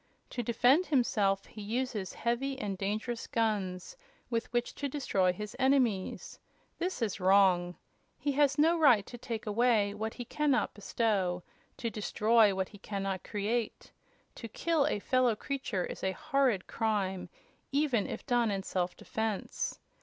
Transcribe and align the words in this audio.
To 0.31 0.41
defend 0.41 0.87
himself 0.87 1.45
he 1.45 1.61
uses 1.61 2.13
heavy 2.13 2.57
and 2.57 2.75
dangerous 2.75 3.27
guns, 3.27 3.95
with 4.31 4.51
which 4.51 4.73
to 4.73 4.89
destroy 4.89 5.31
his 5.31 5.55
enemies. 5.59 6.39
This 6.79 7.03
is 7.03 7.19
wrong. 7.19 7.75
He 8.17 8.31
has 8.31 8.57
no 8.57 8.79
right 8.79 9.05
to 9.05 9.19
take 9.19 9.45
away 9.45 9.93
what 9.93 10.15
he 10.15 10.25
can 10.25 10.49
not 10.49 10.73
bestow; 10.73 11.43
to 11.77 11.91
destroy 11.91 12.55
what 12.55 12.69
he 12.69 12.79
can 12.79 13.03
not 13.03 13.23
create. 13.23 13.91
To 14.33 14.47
kill 14.47 14.87
a 14.87 14.97
fellow 14.97 15.35
creature 15.35 15.85
is 15.85 16.03
a 16.03 16.13
horrid 16.13 16.65
crime, 16.65 17.29
even 17.71 18.07
if 18.07 18.25
done 18.25 18.49
in 18.49 18.63
self 18.63 18.97
defense. 18.97 19.77